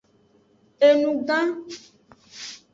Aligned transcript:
Enu 0.87 1.11
gan. 1.27 1.49